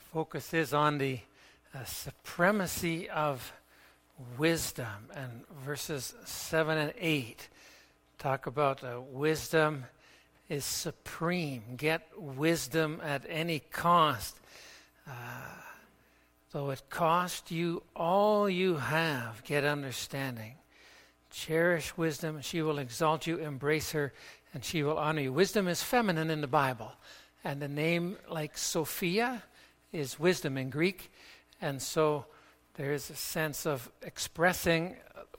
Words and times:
Our 0.00 0.24
focus 0.24 0.54
is 0.54 0.72
on 0.72 0.96
the 0.96 1.20
uh, 1.74 1.84
supremacy 1.84 3.10
of 3.10 3.52
wisdom, 4.38 5.10
and 5.14 5.46
verses 5.62 6.14
7 6.24 6.78
and 6.78 6.94
8 6.98 7.48
talk 8.18 8.46
about 8.46 8.82
uh, 8.82 8.98
wisdom 9.12 9.84
is 10.48 10.64
supreme. 10.64 11.62
Get 11.76 12.08
wisdom 12.16 13.02
at 13.04 13.26
any 13.28 13.58
cost. 13.58 14.40
Uh, 15.06 15.12
though 16.52 16.70
it 16.70 16.82
cost 16.88 17.50
you 17.50 17.82
all 17.94 18.48
you 18.48 18.76
have, 18.76 19.44
get 19.44 19.64
understanding. 19.64 20.54
Cherish 21.30 21.94
wisdom, 21.98 22.40
she 22.40 22.62
will 22.62 22.78
exalt 22.78 23.26
you, 23.26 23.36
embrace 23.36 23.92
her, 23.92 24.14
and 24.54 24.64
she 24.64 24.82
will 24.82 24.96
honor 24.96 25.20
you. 25.20 25.32
Wisdom 25.32 25.68
is 25.68 25.82
feminine 25.82 26.30
in 26.30 26.40
the 26.40 26.46
Bible, 26.46 26.92
and 27.44 27.62
a 27.62 27.68
name 27.68 28.16
like 28.30 28.56
Sophia 28.56 29.42
is 29.92 30.18
wisdom 30.18 30.56
in 30.56 30.70
Greek. 30.70 31.12
And 31.60 31.80
so 31.80 32.26
there 32.74 32.92
is 32.92 33.10
a 33.10 33.16
sense 33.16 33.66
of 33.66 33.90
expressing 34.02 34.96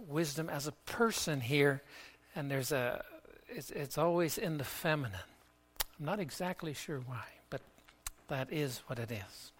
wisdom 0.08 0.50
as 0.50 0.68
a 0.68 0.72
person 0.72 1.42
here, 1.42 1.82
and 2.36 2.50
there's 2.50 2.72
a 2.72 3.04
it's, 3.50 3.72
it's 3.72 3.98
always 3.98 4.38
in 4.38 4.58
the 4.58 4.64
feminine. 4.64 5.20
I'm 6.00 6.06
not 6.06 6.20
exactly 6.20 6.74
sure 6.74 7.00
why, 7.00 7.26
but 7.50 7.62
that 8.28 8.52
is 8.52 8.82
what 8.88 8.98
it 9.00 9.12
is. 9.12 9.52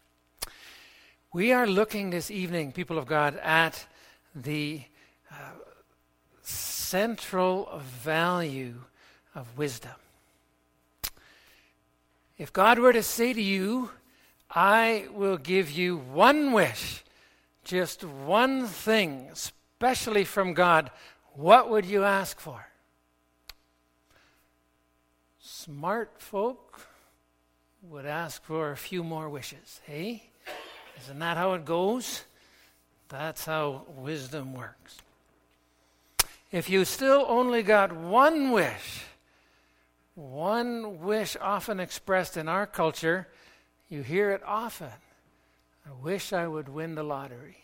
We 1.34 1.52
are 1.52 1.68
looking 1.68 2.10
this 2.10 2.32
evening, 2.32 2.72
people 2.72 2.98
of 2.98 3.06
God, 3.06 3.38
at 3.38 3.86
the 4.34 4.84
uh, 5.32 5.36
central 6.42 7.82
value 8.04 8.76
of 9.36 9.58
wisdom. 9.58 9.92
If 12.38 12.52
God 12.52 12.80
were 12.80 12.94
to 12.94 13.04
say 13.04 13.34
to 13.34 13.42
you, 13.42 13.92
I 14.54 15.08
will 15.14 15.38
give 15.38 15.72
you 15.72 15.98
one 15.98 16.52
wish, 16.52 17.04
just 17.64 18.04
one 18.04 18.68
thing, 18.68 19.30
especially 19.32 20.26
from 20.26 20.54
God, 20.54 20.92
what 21.34 21.70
would 21.70 21.86
you 21.86 22.04
ask 22.04 22.40
for? 22.40 22.68
Smart 25.40 26.12
folk 26.18 26.82
would 27.82 28.06
ask 28.06 28.44
for 28.44 28.72
a 28.72 28.78
few 28.78 29.04
more 29.04 29.30
wishes. 29.30 29.80
Hey? 29.86 30.24
Isn't 31.04 31.20
that 31.20 31.38
how 31.38 31.54
it 31.54 31.66
goes? 31.66 32.24
That's 33.08 33.46
how 33.46 33.84
wisdom 33.96 34.54
works. 34.54 34.98
If 36.52 36.70
you 36.70 36.84
still 36.84 37.26
only 37.28 37.64
got 37.64 37.94
one 37.94 38.52
wish, 38.52 39.04
one 40.16 41.00
wish 41.00 41.38
often 41.40 41.80
expressed 41.80 42.36
in 42.36 42.50
our 42.50 42.68
culture, 42.68 43.28
you 43.92 44.02
hear 44.02 44.32
it 44.32 44.42
often. 44.46 44.88
I 45.86 45.92
wish 46.02 46.32
I 46.32 46.48
would 46.48 46.70
win 46.70 46.96
the 46.96 47.04
lottery. 47.04 47.58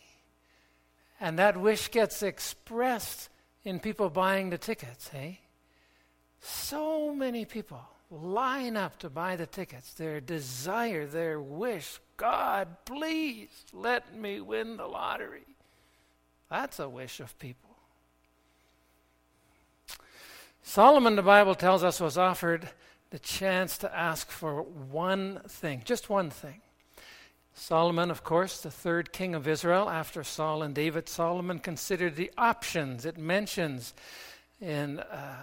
And 1.19 1.39
that 1.39 1.57
wish 1.57 1.89
gets 1.89 2.21
expressed 2.21 3.29
in 3.63 3.79
people 3.79 4.09
buying 4.09 4.49
the 4.49 4.57
tickets, 4.57 5.07
hey? 5.07 5.39
So 6.41 7.13
many 7.13 7.45
people 7.45 7.81
line 8.11 8.77
up 8.77 8.99
to 8.99 9.09
buy 9.09 9.35
the 9.35 9.45
tickets. 9.45 9.93
Their 9.93 10.21
desire, 10.21 11.05
their 11.05 11.39
wish, 11.39 11.99
God, 12.17 12.67
please 12.85 13.49
let 13.73 14.15
me 14.15 14.39
win 14.41 14.77
the 14.77 14.87
lottery. 14.87 15.45
That's 16.49 16.79
a 16.79 16.87
wish 16.87 17.19
of 17.19 17.37
people. 17.39 17.69
Solomon, 20.63 21.15
the 21.15 21.21
Bible 21.21 21.55
tells 21.55 21.83
us, 21.83 21.99
was 21.99 22.17
offered 22.17 22.69
the 23.09 23.19
chance 23.19 23.77
to 23.79 23.95
ask 23.95 24.29
for 24.29 24.61
one 24.61 25.41
thing, 25.47 25.81
just 25.85 26.09
one 26.09 26.29
thing. 26.29 26.61
Solomon, 27.53 28.11
of 28.11 28.23
course, 28.23 28.61
the 28.61 28.69
third 28.69 29.11
king 29.11 29.33
of 29.33 29.47
Israel 29.47 29.89
after 29.89 30.23
Saul 30.23 30.61
and 30.61 30.75
David, 30.75 31.09
Solomon 31.09 31.59
considered 31.59 32.15
the 32.15 32.31
options. 32.37 33.05
It 33.05 33.17
mentions 33.17 33.93
in 34.61 34.99
uh, 34.99 35.37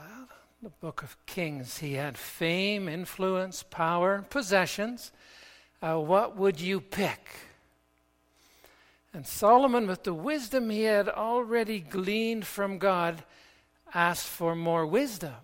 the 0.63 0.71
book 0.71 1.03
of 1.03 1.17
Kings 1.27 1.79
he 1.79 1.95
had 1.95 2.17
fame, 2.17 2.89
influence, 2.89 3.65
power, 3.65 4.25
possessions. 4.31 5.11
Uh, 5.83 5.99
what 5.99 6.37
would 6.37 6.61
you 6.61 6.81
pick? 6.81 7.29
And 9.13 9.27
Solomon, 9.27 9.87
with 9.87 10.05
the 10.05 10.15
wisdom 10.15 10.71
he 10.71 10.83
had 10.83 11.09
already 11.09 11.81
gleaned 11.81 12.47
from 12.47 12.79
God, 12.79 13.25
asked 13.93 14.27
for 14.27 14.55
more 14.55 14.87
wisdom 14.87 15.35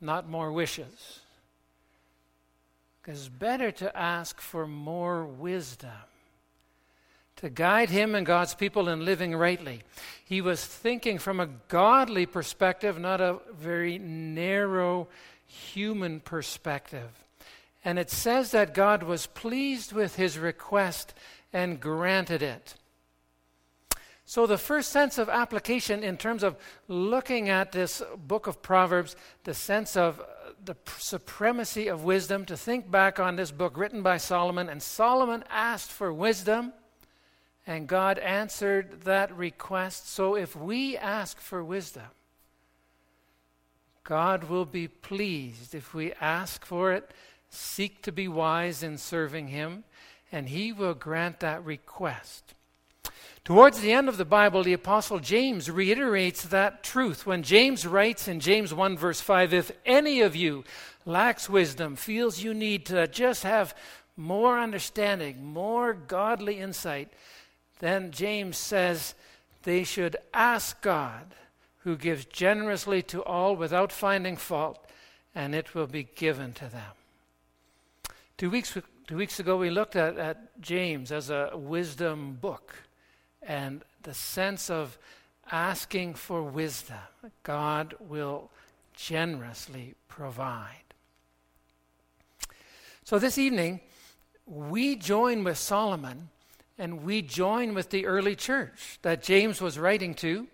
not 0.00 0.28
more 0.28 0.52
wishes. 0.52 1.20
Because 3.02 3.20
it's 3.20 3.28
better 3.28 3.70
to 3.72 3.96
ask 3.96 4.40
for 4.40 4.66
more 4.66 5.24
wisdom 5.24 5.90
to 7.44 7.50
guide 7.50 7.90
him 7.90 8.14
and 8.14 8.24
God's 8.24 8.54
people 8.54 8.88
in 8.88 9.04
living 9.04 9.34
rightly. 9.36 9.82
He 10.24 10.40
was 10.40 10.64
thinking 10.64 11.18
from 11.18 11.40
a 11.40 11.48
godly 11.68 12.24
perspective, 12.24 12.98
not 12.98 13.20
a 13.20 13.38
very 13.52 13.98
narrow 13.98 15.08
human 15.46 16.20
perspective. 16.20 17.10
And 17.84 17.98
it 17.98 18.10
says 18.10 18.52
that 18.52 18.72
God 18.72 19.02
was 19.02 19.26
pleased 19.26 19.92
with 19.92 20.16
his 20.16 20.38
request 20.38 21.12
and 21.52 21.80
granted 21.80 22.42
it. 22.42 22.76
So, 24.26 24.46
the 24.46 24.56
first 24.56 24.90
sense 24.90 25.18
of 25.18 25.28
application 25.28 26.02
in 26.02 26.16
terms 26.16 26.42
of 26.42 26.56
looking 26.88 27.50
at 27.50 27.72
this 27.72 28.02
book 28.16 28.46
of 28.46 28.62
Proverbs, 28.62 29.16
the 29.44 29.52
sense 29.52 29.98
of 29.98 30.18
uh, 30.18 30.24
the 30.64 30.76
supremacy 30.96 31.88
of 31.88 32.04
wisdom, 32.04 32.46
to 32.46 32.56
think 32.56 32.90
back 32.90 33.20
on 33.20 33.36
this 33.36 33.50
book 33.50 33.76
written 33.76 34.02
by 34.02 34.16
Solomon, 34.16 34.70
and 34.70 34.82
Solomon 34.82 35.44
asked 35.50 35.90
for 35.90 36.10
wisdom, 36.10 36.72
and 37.66 37.86
God 37.86 38.18
answered 38.18 39.02
that 39.02 39.34
request. 39.36 40.08
So, 40.08 40.36
if 40.36 40.56
we 40.56 40.96
ask 40.96 41.38
for 41.38 41.62
wisdom, 41.62 42.08
God 44.04 44.44
will 44.44 44.66
be 44.66 44.88
pleased 44.88 45.74
if 45.74 45.92
we 45.92 46.14
ask 46.14 46.64
for 46.64 46.92
it, 46.92 47.10
seek 47.50 48.00
to 48.02 48.12
be 48.12 48.26
wise 48.26 48.82
in 48.82 48.96
serving 48.96 49.48
Him, 49.48 49.84
and 50.32 50.48
He 50.48 50.72
will 50.72 50.94
grant 50.94 51.40
that 51.40 51.62
request. 51.62 52.53
Towards 53.44 53.80
the 53.80 53.92
end 53.92 54.08
of 54.08 54.16
the 54.16 54.24
Bible, 54.24 54.62
the 54.62 54.72
Apostle 54.72 55.18
James 55.18 55.70
reiterates 55.70 56.44
that 56.44 56.82
truth 56.82 57.26
when 57.26 57.42
James 57.42 57.86
writes 57.86 58.26
in 58.26 58.40
James 58.40 58.72
1, 58.72 58.96
verse 58.96 59.20
5 59.20 59.52
If 59.52 59.70
any 59.84 60.22
of 60.22 60.34
you 60.34 60.64
lacks 61.04 61.46
wisdom, 61.46 61.94
feels 61.94 62.42
you 62.42 62.54
need 62.54 62.86
to 62.86 63.06
just 63.06 63.42
have 63.42 63.76
more 64.16 64.58
understanding, 64.58 65.44
more 65.44 65.92
godly 65.92 66.58
insight, 66.58 67.12
then 67.80 68.12
James 68.12 68.56
says 68.56 69.14
they 69.64 69.84
should 69.84 70.16
ask 70.32 70.80
God, 70.80 71.34
who 71.80 71.96
gives 71.96 72.24
generously 72.24 73.02
to 73.02 73.22
all 73.24 73.56
without 73.56 73.92
finding 73.92 74.38
fault, 74.38 74.82
and 75.34 75.54
it 75.54 75.74
will 75.74 75.86
be 75.86 76.04
given 76.14 76.54
to 76.54 76.66
them. 76.68 76.92
Two 78.38 78.48
weeks, 78.48 78.78
two 79.06 79.16
weeks 79.18 79.38
ago, 79.38 79.58
we 79.58 79.68
looked 79.68 79.96
at, 79.96 80.16
at 80.16 80.62
James 80.62 81.12
as 81.12 81.28
a 81.28 81.50
wisdom 81.54 82.38
book 82.40 82.74
and 83.46 83.82
the 84.02 84.14
sense 84.14 84.70
of 84.70 84.98
asking 85.50 86.14
for 86.14 86.42
wisdom, 86.42 86.96
God 87.42 87.94
will 88.00 88.50
generously 88.94 89.94
provide. 90.08 90.84
So 93.04 93.18
this 93.18 93.36
evening, 93.36 93.80
we 94.46 94.96
join 94.96 95.44
with 95.44 95.58
Solomon 95.58 96.30
and 96.78 97.04
we 97.04 97.22
join 97.22 97.74
with 97.74 97.90
the 97.90 98.06
early 98.06 98.34
church 98.34 98.98
that 99.02 99.22
James 99.22 99.60
was 99.60 99.78
writing 99.78 100.14
to, 100.14 100.48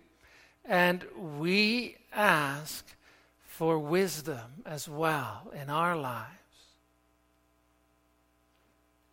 and 0.65 1.05
we 1.39 1.97
ask 2.13 2.85
for 3.47 3.79
wisdom 3.79 4.63
as 4.65 4.87
well 4.87 5.51
in 5.59 5.69
our 5.69 5.95
lives. 5.95 6.27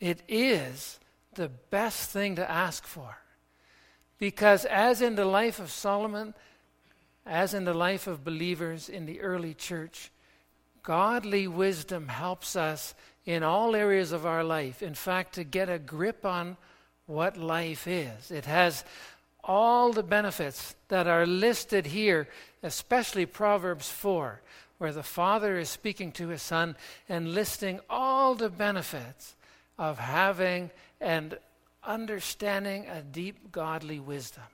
It 0.01 0.23
is 0.29 0.99
the 1.35 1.49
best 1.49 2.11
thing 2.11 2.37
to 2.37 2.51
ask 2.51 2.85
for. 2.85 3.19
Because, 4.19 4.65
as 4.65 5.01
in 5.01 5.15
the 5.15 5.25
life 5.25 5.61
of 5.61 5.71
Solomon, 5.71 6.35
as 7.25 7.55
in 7.55 7.65
the 7.65 7.75
life 7.75 8.07
of 8.07 8.25
believers 8.25 8.89
in 8.89 9.07
the 9.07 9.21
early 9.21 9.55
church, 9.55 10.11
godly 10.83 11.47
wisdom 11.47 12.09
helps 12.09 12.57
us 12.57 12.95
in 13.27 13.43
all 13.43 13.77
areas 13.77 14.11
of 14.13 14.25
our 14.25 14.43
life. 14.43 14.83
In 14.83 14.95
fact, 14.95 15.35
to 15.35 15.45
get 15.45 15.69
a 15.69 15.79
grip 15.79 16.25
on 16.25 16.57
what 17.07 17.37
life 17.37 17.87
is. 17.87 18.31
It 18.31 18.47
has 18.47 18.85
all 19.45 19.93
the 19.93 20.03
benefits 20.03 20.75
that 20.89 21.07
are 21.07 21.27
listed 21.27 21.87
here, 21.87 22.29
especially 22.63 23.27
Proverbs 23.27 23.91
4, 23.91 24.41
where 24.79 24.93
the 24.93 25.03
father 25.03 25.59
is 25.59 25.69
speaking 25.69 26.13
to 26.13 26.29
his 26.29 26.43
son 26.43 26.77
and 27.09 27.35
listing 27.35 27.81
all 27.89 28.35
the 28.35 28.51
benefits 28.51 29.37
of 29.79 29.99
having 29.99 30.71
and 31.01 31.39
understanding 31.89 32.87
a 32.87 33.03
deep 33.03 33.51
godly 33.51 33.99
wisdom. 33.99 34.45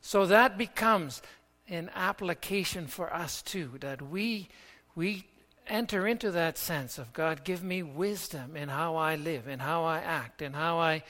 So 0.00 0.26
that 0.26 0.56
becomes 0.56 1.22
an 1.68 1.90
application 1.94 2.86
for 2.86 3.12
us 3.12 3.42
too, 3.42 3.72
that 3.80 4.00
we, 4.00 4.48
we 4.94 5.26
enter 5.66 6.06
into 6.06 6.30
that 6.30 6.58
sense 6.58 6.98
of 6.98 7.12
God, 7.12 7.42
give 7.42 7.64
me 7.64 7.82
wisdom 7.82 8.56
in 8.56 8.68
how 8.68 8.94
I 8.94 9.16
live, 9.16 9.48
in 9.48 9.58
how 9.58 9.84
I 9.84 9.98
act, 9.98 10.42
in 10.42 10.52
how 10.52 10.78
I 10.78 11.02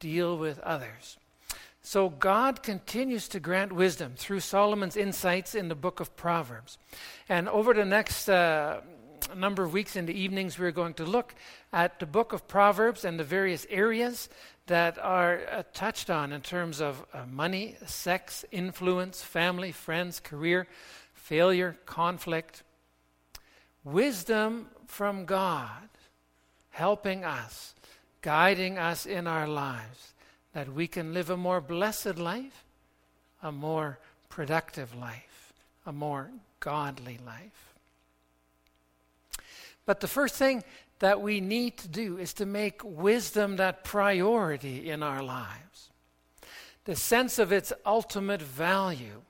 deal 0.00 0.36
with 0.36 0.58
others. 0.58 1.16
So 1.80 2.08
God 2.08 2.62
continues 2.62 3.28
to 3.28 3.40
grant 3.40 3.72
wisdom 3.72 4.14
through 4.16 4.40
Solomon's 4.40 4.96
insights 4.96 5.54
in 5.54 5.68
the 5.68 5.74
book 5.74 6.00
of 6.00 6.16
Proverbs. 6.16 6.78
And 7.28 7.48
over 7.48 7.72
the 7.72 7.84
next 7.84 8.28
uh, 8.28 8.80
number 9.34 9.62
of 9.62 9.72
weeks 9.72 9.96
in 9.96 10.06
the 10.06 10.18
evenings, 10.18 10.58
we're 10.58 10.70
going 10.70 10.94
to 10.94 11.04
look 11.04 11.34
at 11.72 12.00
the 12.00 12.06
book 12.06 12.32
of 12.32 12.48
Proverbs 12.48 13.04
and 13.04 13.18
the 13.18 13.24
various 13.24 13.66
areas 13.70 14.28
that 14.66 14.98
are 14.98 15.40
uh, 15.50 15.62
touched 15.72 16.10
on 16.10 16.32
in 16.32 16.40
terms 16.40 16.80
of 16.80 17.04
uh, 17.12 17.24
money, 17.30 17.76
sex, 17.86 18.44
influence, 18.50 19.22
family, 19.22 19.72
friends, 19.72 20.20
career, 20.20 20.66
failure, 21.12 21.76
conflict. 21.86 22.62
Wisdom 23.84 24.68
from 24.86 25.24
God 25.26 25.88
helping 26.70 27.24
us, 27.24 27.74
guiding 28.20 28.78
us 28.78 29.06
in 29.06 29.26
our 29.26 29.46
lives, 29.46 30.12
that 30.52 30.72
we 30.72 30.88
can 30.88 31.14
live 31.14 31.30
a 31.30 31.36
more 31.36 31.60
blessed 31.60 32.18
life, 32.18 32.64
a 33.42 33.52
more 33.52 33.98
productive 34.28 34.94
life, 34.96 35.52
a 35.86 35.92
more 35.92 36.30
godly 36.58 37.18
life. 37.24 37.73
But 39.86 40.00
the 40.00 40.08
first 40.08 40.34
thing 40.36 40.64
that 41.00 41.20
we 41.20 41.40
need 41.40 41.76
to 41.78 41.88
do 41.88 42.16
is 42.18 42.32
to 42.34 42.46
make 42.46 42.80
wisdom 42.84 43.56
that 43.56 43.84
priority 43.84 44.88
in 44.90 45.02
our 45.02 45.22
lives. 45.22 45.90
The 46.84 46.96
sense 46.96 47.38
of 47.38 47.52
its 47.52 47.72
ultimate 47.84 48.42
value. 48.42 49.22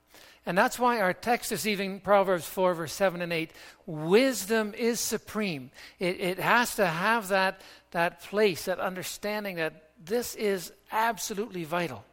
And 0.47 0.59
that's 0.59 0.79
why 0.79 1.01
our 1.01 1.15
text 1.15 1.53
is 1.53 1.67
even 1.67 2.01
Proverbs 2.01 2.47
4, 2.47 2.75
verse 2.75 2.93
7 2.93 3.23
and 3.23 3.33
8. 3.33 3.51
Wisdom 3.87 4.75
is 4.77 5.01
supreme. 5.01 5.71
It, 5.99 6.21
it 6.21 6.39
has 6.39 6.77
to 6.77 6.87
have 6.87 7.29
that, 7.29 7.61
that 7.93 8.21
place, 8.23 8.67
that 8.67 8.79
understanding 8.79 9.57
that 9.57 9.91
this 10.05 10.35
is 10.35 10.73
absolutely 10.93 11.65
vital. 11.65 12.05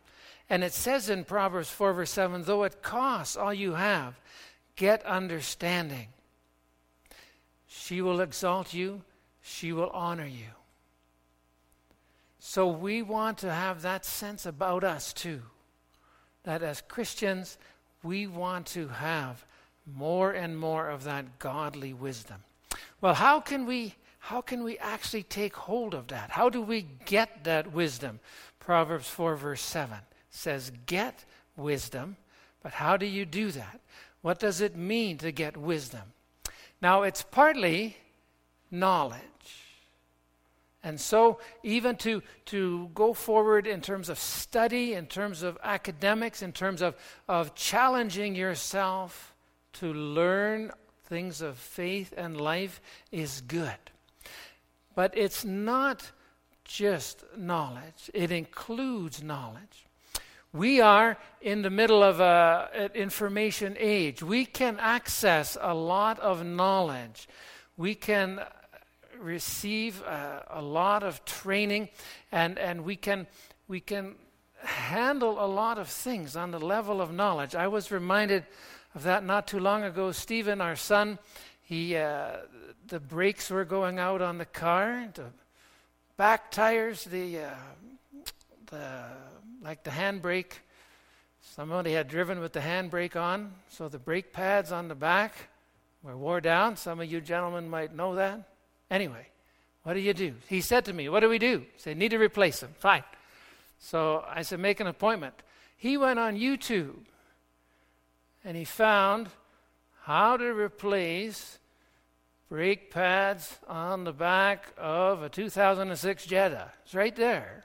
And 0.50 0.64
it 0.64 0.74
says 0.74 1.10
in 1.10 1.26
Proverbs 1.26 1.70
4, 1.70 1.94
verse 1.94 2.12
7 2.12 2.44
though 2.44 2.64
it 2.64 2.82
costs 2.82 3.36
all 3.36 3.54
you 3.54 3.74
have, 3.74 4.20
get 4.76 5.06
understanding. 5.06 6.08
She 7.74 8.02
will 8.02 8.20
exalt 8.20 8.74
you, 8.74 9.02
she 9.42 9.72
will 9.72 9.90
honor 9.92 10.26
you. 10.26 10.52
So 12.38 12.68
we 12.68 13.02
want 13.02 13.38
to 13.40 13.54
have 13.54 13.82
that 13.82 14.04
sense 14.04 14.46
about 14.46 14.84
us 14.84 15.14
too. 15.14 15.42
That 16.44 16.64
as 16.64 16.82
Christians, 16.82 17.58
we 18.04 18.28
want 18.28 18.66
to 18.68 18.90
have 18.90 19.46
more 19.86 20.32
and 20.32 20.58
more 20.58 20.90
of 20.90 21.06
that 21.06 21.40
godly 21.40 21.94
wisdom. 21.94 22.44
Well, 23.00 23.14
how 23.14 23.40
can 23.40 23.66
we 23.66 23.96
how 24.20 24.42
can 24.42 24.64
we 24.64 24.78
actually 24.78 25.24
take 25.24 25.56
hold 25.56 25.96
of 25.96 26.08
that? 26.08 26.30
How 26.30 26.50
do 26.50 26.62
we 26.62 26.86
get 27.06 27.46
that 27.46 27.72
wisdom? 27.72 28.20
Proverbs 28.60 29.08
4 29.08 29.36
verse 29.38 29.62
7 29.62 29.98
says 30.30 30.74
get 30.86 31.24
wisdom, 31.56 32.18
but 32.62 32.74
how 32.74 32.98
do 32.98 33.06
you 33.06 33.26
do 33.26 33.50
that? 33.52 33.80
What 34.22 34.40
does 34.40 34.60
it 34.60 34.76
mean 34.76 35.18
to 35.20 35.32
get 35.32 35.56
wisdom? 35.56 36.14
Now, 36.82 37.04
it's 37.04 37.22
partly 37.22 37.98
knowledge. 38.72 39.22
And 40.84 41.00
so, 41.00 41.40
even 41.62 41.96
to, 41.98 42.24
to 42.46 42.90
go 42.96 43.14
forward 43.14 43.68
in 43.68 43.82
terms 43.82 44.10
of 44.10 44.18
study, 44.18 44.94
in 44.94 45.06
terms 45.06 45.44
of 45.44 45.60
academics, 45.64 46.42
in 46.42 46.54
terms 46.54 46.82
of, 46.82 46.96
of 47.28 47.54
challenging 47.54 48.36
yourself 48.36 49.36
to 49.74 49.94
learn 49.94 50.72
things 51.06 51.42
of 51.42 51.58
faith 51.58 52.14
and 52.18 52.40
life 52.40 52.82
is 53.12 53.42
good. 53.42 53.78
But 54.96 55.16
it's 55.16 55.46
not 55.46 56.12
just 56.64 57.24
knowledge, 57.38 58.10
it 58.14 58.32
includes 58.32 59.22
knowledge. 59.22 59.86
We 60.54 60.82
are 60.82 61.18
in 61.40 61.62
the 61.62 61.70
middle 61.70 62.04
of 62.04 62.20
a, 62.20 62.70
an 62.74 62.92
information 62.94 63.78
age. 63.80 64.22
We 64.22 64.46
can 64.46 64.80
access 64.80 65.58
a 65.60 65.74
lot 65.74 66.20
of 66.20 66.46
knowledge. 66.46 67.30
We 67.78 67.96
can 67.96 68.42
receive 69.18 70.02
a, 70.02 70.46
a 70.50 70.62
lot 70.62 71.04
of 71.04 71.24
training, 71.24 71.88
and, 72.34 72.60
and 72.60 72.84
we, 72.84 72.98
can, 72.98 73.28
we 73.70 73.80
can 73.80 74.16
handle 74.64 75.44
a 75.44 75.48
lot 75.48 75.78
of 75.78 75.88
things 75.88 76.36
on 76.36 76.52
the 76.52 76.60
level 76.60 77.00
of 77.00 77.14
knowledge. 77.14 77.56
I 77.56 77.68
was 77.68 77.90
reminded 77.90 78.46
of 78.94 79.04
that 79.04 79.24
not 79.24 79.48
too 79.48 79.60
long 79.60 79.84
ago. 79.84 80.12
Stephen, 80.12 80.60
our 80.60 80.76
son, 80.76 81.18
he, 81.62 81.96
uh, 81.96 82.32
the 82.88 83.00
brakes 83.00 83.50
were 83.50 83.64
going 83.64 84.00
out 84.00 84.22
on 84.22 84.38
the 84.38 84.46
car, 84.46 85.08
the 85.14 85.28
back 86.18 86.52
tires, 86.52 87.06
the, 87.06 87.40
uh, 87.40 87.50
the 88.66 89.04
like 89.64 89.84
the 89.84 89.92
handbrake. 89.92 90.54
Somebody 91.42 91.94
had 91.94 92.08
driven 92.08 92.40
with 92.40 92.54
the 92.54 92.60
handbrake 92.60 93.16
on, 93.16 93.54
so 93.70 93.90
the 93.90 94.00
brake 94.00 94.32
pads 94.34 94.72
on 94.72 94.88
the 94.88 94.96
back 94.96 95.34
were 96.04 96.18
wore 96.18 96.42
down. 96.42 96.78
Some 96.78 97.00
of 97.00 97.12
you 97.12 97.22
gentlemen 97.22 97.70
might 97.70 97.96
know 97.96 98.16
that. 98.16 98.48
Anyway, 98.90 99.28
what 99.84 99.94
do 99.94 100.00
you 100.00 100.14
do? 100.14 100.36
He 100.48 100.62
said 100.62 100.86
to 100.86 100.94
me, 100.94 101.10
What 101.10 101.22
do 101.22 101.30
we 101.30 101.40
do? 101.40 101.60
He 101.60 101.80
said, 101.80 101.98
Need 101.98 102.10
to 102.10 102.18
replace 102.18 102.60
them. 102.60 102.74
Fine. 102.78 103.04
So 103.80 104.24
I 104.28 104.44
said, 104.44 104.60
Make 104.60 104.80
an 104.80 104.88
appointment. 104.88 105.36
He 105.76 105.98
went 105.98 106.20
on 106.20 106.38
YouTube 106.38 107.06
and 108.44 108.56
he 108.56 108.66
found 108.66 109.30
how 110.04 110.38
to 110.38 110.46
replace 110.46 111.58
brake 112.50 112.92
pads 112.92 113.58
on 113.68 114.04
the 114.04 114.12
back 114.12 114.74
of 114.78 115.24
a 115.24 115.30
2006 115.30 116.26
Jetta. 116.26 116.72
It's 116.84 116.94
right 116.94 117.16
there. 117.16 117.64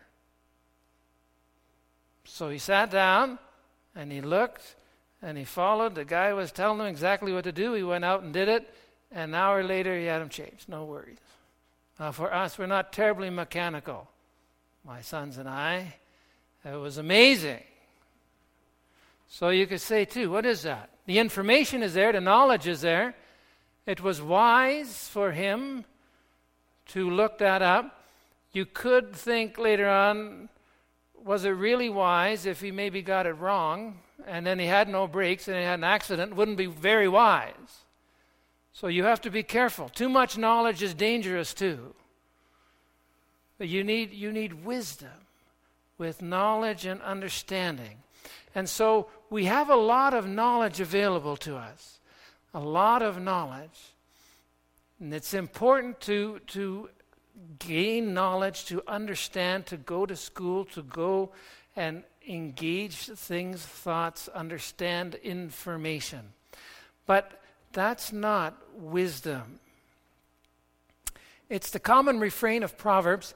So 2.27 2.51
he 2.51 2.59
sat 2.59 2.91
down 2.91 3.39
and 3.95 4.13
he 4.13 4.21
looked 4.21 4.77
and 5.23 5.39
he 5.39 5.45
followed. 5.45 5.95
The 5.95 6.05
guy 6.05 6.33
was 6.33 6.53
telling 6.53 6.81
him 6.81 6.87
exactly 6.87 7.33
what 7.33 7.45
to 7.45 7.53
do. 7.53 7.73
He 7.73 7.83
went 7.83 8.05
out 8.05 8.23
and 8.23 8.33
did 8.33 8.49
it. 8.49 8.73
And 9.13 9.31
an 9.31 9.35
hour 9.35 9.63
later, 9.63 9.97
he 9.97 10.07
had 10.07 10.21
him 10.21 10.29
changed. 10.29 10.69
No 10.69 10.85
worries. 10.85 11.19
Now, 11.99 12.13
for 12.13 12.33
us, 12.33 12.59
we're 12.59 12.67
not 12.67 12.93
terribly 12.93 13.31
mechanical. 13.31 14.09
My 14.85 15.01
sons 15.01 15.39
and 15.39 15.49
I. 15.49 15.95
It 16.65 16.77
was 16.77 16.99
amazing. 16.99 17.63
So 19.29 19.49
you 19.51 19.67
could 19.67 19.81
say, 19.81 20.05
too, 20.05 20.31
what 20.31 20.45
is 20.45 20.63
that? 20.63 20.91
The 21.07 21.19
information 21.19 21.83
is 21.83 21.95
there, 21.95 22.13
the 22.13 22.21
knowledge 22.21 22.67
is 22.67 22.81
there. 22.81 23.15
It 23.87 24.03
was 24.03 24.21
wise 24.21 25.09
for 25.09 25.31
him 25.33 25.85
to 26.89 27.09
look 27.09 27.39
that 27.39 27.63
up. 27.63 28.05
You 28.53 28.67
could 28.67 29.15
think 29.15 29.59
later 29.59 29.89
on, 29.89 30.49
was 31.27 31.45
it 31.45 31.51
really 31.51 31.89
wise 31.89 32.47
if 32.47 32.61
he 32.61 32.71
maybe 32.71 33.03
got 33.03 33.27
it 33.27 33.33
wrong 33.33 33.99
and 34.27 34.47
then 34.47 34.61
he 34.61 34.67
had 34.67 34.89
no 34.89 35.09
brakes 35.09 35.49
and 35.49 35.57
he 35.57 35.65
had 35.65 35.81
an 35.81 35.85
accident? 35.85 36.37
Wouldn't 36.37 36.57
be 36.57 36.67
very 36.67 37.09
wise. 37.09 37.83
So 38.73 38.87
you 38.87 39.05
have 39.05 39.21
to 39.23 39.31
be 39.31 39.43
careful. 39.43 39.89
Too 39.89 40.09
much 40.09 40.39
knowledge 40.39 40.83
is 40.83 40.95
dangerous 40.95 41.53
too. 41.53 41.95
But 43.59 43.67
you 43.69 43.83
need, 43.83 44.13
you 44.13 44.31
need 44.31 44.65
wisdom 44.65 45.27
with 45.99 46.23
knowledge 46.23 46.87
and 46.87 47.03
understanding. 47.03 48.03
And 48.55 48.69
so 48.69 49.09
we 49.29 49.47
have 49.47 49.69
a 49.69 49.77
lot 49.77 50.15
of 50.15 50.29
knowledge 50.29 50.81
available 50.81 51.37
to 51.39 51.57
us, 51.57 51.99
a 52.55 52.61
lot 52.61 53.03
of 53.03 53.21
knowledge. 53.21 53.95
And 55.01 55.13
it's 55.13 55.35
important 55.35 56.01
to, 56.03 56.41
to 56.49 56.89
gain 57.59 58.15
knowledge, 58.15 58.65
to 58.67 58.83
understand, 58.87 59.67
to 59.67 59.77
go 59.77 60.07
to 60.07 60.17
school, 60.17 60.65
to 60.67 60.83
go 60.83 61.31
and 61.75 62.03
engage 62.29 63.07
things, 63.07 63.65
thoughts, 63.65 64.29
understand 64.29 65.15
information. 65.17 66.33
But 67.07 67.41
that's 67.73 68.13
not 68.13 68.57
wisdom. 68.75 69.61
It's 71.49 71.71
the 71.71 71.79
common 71.79 72.19
refrain 72.19 72.63
of 72.63 72.77
Proverbs 72.77 73.35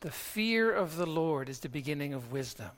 the 0.00 0.10
fear 0.10 0.72
of 0.72 0.96
the 0.96 1.06
Lord 1.06 1.50
is 1.50 1.60
the 1.60 1.68
beginning 1.68 2.14
of 2.14 2.32
wisdom. 2.32 2.70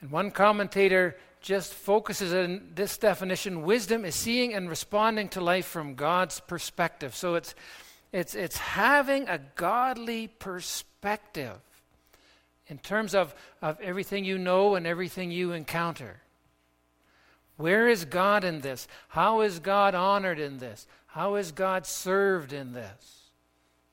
And 0.00 0.10
one 0.10 0.30
commentator 0.30 1.16
just 1.40 1.72
focuses 1.72 2.34
on 2.34 2.72
this 2.74 2.98
definition 2.98 3.62
wisdom 3.62 4.04
is 4.04 4.14
seeing 4.14 4.52
and 4.52 4.68
responding 4.68 5.28
to 5.30 5.40
life 5.40 5.64
from 5.64 5.94
God's 5.94 6.40
perspective. 6.40 7.14
So 7.14 7.36
it's 7.36 7.54
it's, 8.16 8.34
it's 8.34 8.56
having 8.56 9.28
a 9.28 9.38
godly 9.56 10.26
perspective 10.26 11.58
in 12.66 12.78
terms 12.78 13.14
of, 13.14 13.34
of 13.60 13.78
everything 13.82 14.24
you 14.24 14.38
know 14.38 14.74
and 14.74 14.86
everything 14.86 15.30
you 15.30 15.52
encounter. 15.52 16.16
Where 17.58 17.88
is 17.88 18.06
God 18.06 18.42
in 18.42 18.62
this? 18.62 18.88
How 19.08 19.42
is 19.42 19.58
God 19.58 19.94
honored 19.94 20.38
in 20.38 20.56
this? 20.56 20.86
How 21.08 21.34
is 21.34 21.52
God 21.52 21.86
served 21.86 22.54
in 22.54 22.72
this? 22.72 23.28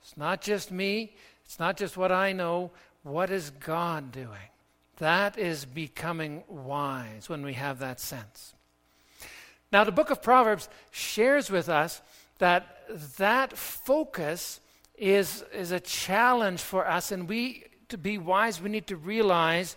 It's 0.02 0.16
not 0.16 0.42
just 0.42 0.72
me, 0.72 1.18
it's 1.44 1.60
not 1.60 1.76
just 1.76 1.98
what 1.98 2.14
I 2.14 2.32
know. 2.32 2.72
What 3.04 3.30
is 3.30 3.50
God 3.50 4.14
doing? 4.14 4.50
That 5.00 5.38
is 5.38 5.66
becoming 5.66 6.46
wise 6.48 7.28
when 7.28 7.44
we 7.44 7.56
have 7.56 7.80
that 7.80 8.00
sense. 8.00 8.54
Now, 9.70 9.84
the 9.84 9.92
book 9.92 10.12
of 10.12 10.22
Proverbs 10.24 10.70
shares 10.92 11.50
with 11.50 11.68
us 11.68 12.02
that 12.40 12.88
that 13.18 13.58
focus 13.58 14.60
is, 14.96 15.44
is 15.54 15.72
a 15.72 15.80
challenge 15.80 16.62
for 16.62 16.88
us, 16.88 17.12
and 17.12 17.28
we, 17.28 17.66
to 17.90 17.98
be 17.98 18.18
wise, 18.18 18.62
we 18.62 18.70
need 18.70 18.88
to 18.88 18.96
realize 18.96 19.76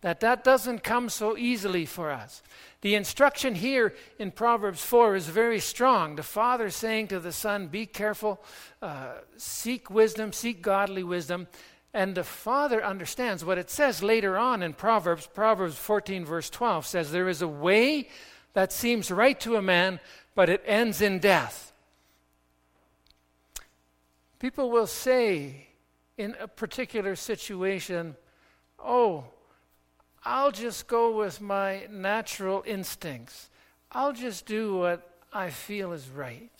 that 0.00 0.20
that 0.20 0.44
doesn't 0.44 0.84
come 0.84 1.08
so 1.08 1.36
easily 1.36 1.86
for 1.86 2.10
us. 2.10 2.42
The 2.82 2.94
instruction 2.94 3.54
here 3.54 3.94
in 4.18 4.30
Proverbs 4.30 4.84
4 4.84 5.16
is 5.16 5.28
very 5.28 5.58
strong. 5.58 6.16
The 6.16 6.22
father 6.22 6.68
saying 6.68 7.08
to 7.08 7.18
the 7.18 7.32
son, 7.32 7.68
Be 7.68 7.86
careful, 7.86 8.44
uh, 8.82 9.14
seek 9.38 9.88
wisdom, 9.88 10.34
seek 10.34 10.60
godly 10.60 11.02
wisdom. 11.02 11.46
And 11.94 12.14
the 12.14 12.24
father 12.24 12.84
understands 12.84 13.44
what 13.44 13.56
it 13.56 13.70
says 13.70 14.02
later 14.02 14.36
on 14.36 14.62
in 14.62 14.74
Proverbs. 14.74 15.26
Proverbs 15.26 15.76
14, 15.76 16.26
verse 16.26 16.50
12 16.50 16.84
says, 16.84 17.10
There 17.10 17.30
is 17.30 17.40
a 17.40 17.48
way 17.48 18.10
that 18.52 18.72
seems 18.72 19.10
right 19.10 19.40
to 19.40 19.56
a 19.56 19.62
man, 19.62 20.00
but 20.34 20.50
it 20.50 20.62
ends 20.66 21.00
in 21.00 21.20
death. 21.20 21.72
People 24.44 24.70
will 24.70 24.86
say 24.86 25.68
in 26.18 26.36
a 26.38 26.46
particular 26.46 27.16
situation, 27.16 28.14
Oh, 28.78 29.24
I'll 30.22 30.50
just 30.50 30.86
go 30.86 31.16
with 31.16 31.40
my 31.40 31.86
natural 31.90 32.62
instincts. 32.66 33.48
I'll 33.90 34.12
just 34.12 34.44
do 34.44 34.76
what 34.76 35.22
I 35.32 35.48
feel 35.48 35.92
is 35.92 36.10
right. 36.10 36.52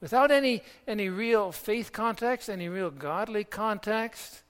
Without 0.00 0.30
any, 0.30 0.62
any 0.86 1.08
real 1.08 1.50
faith 1.50 1.90
context, 1.90 2.48
any 2.48 2.68
real 2.68 2.92
godly 2.92 3.42
context. 3.42 4.42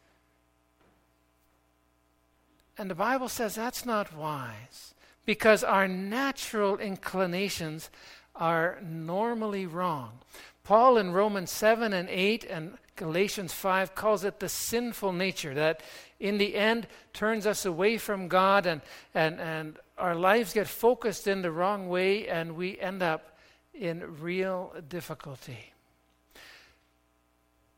And 2.77 2.91
the 2.91 2.95
Bible 2.95 3.31
says 3.31 3.55
that's 3.55 3.87
not 3.87 4.15
wise 4.15 4.93
because 5.25 5.65
our 5.65 5.89
natural 5.89 6.77
inclinations 6.77 7.89
are 8.35 8.79
normally 8.83 9.65
wrong. 9.65 10.19
Paul 10.63 10.99
in 10.99 11.13
Romans 11.13 11.51
7 11.51 11.93
and 11.93 12.09
8 12.09 12.45
and 12.45 12.79
Galatians 12.97 13.53
5 13.55 13.95
calls 13.95 14.25
it 14.25 14.41
the 14.41 14.49
sinful 14.49 15.13
nature 15.13 15.55
that 15.55 15.83
in 16.19 16.39
the 16.39 16.55
end 16.55 16.87
turns 17.15 17.47
us 17.47 17.65
away 17.65 17.97
from 17.97 18.29
God 18.29 18.67
and, 18.67 18.83
and, 19.15 19.41
and 19.41 19.79
our 19.97 20.15
lives 20.15 20.53
get 20.53 20.69
focused 20.69 21.27
in 21.27 21.43
the 21.43 21.51
wrong 21.51 21.89
way 21.89 22.29
and 22.29 22.57
we 22.57 22.79
end 22.79 23.03
up 23.03 23.39
in 23.73 24.21
real 24.21 24.75
difficulty. 24.89 25.73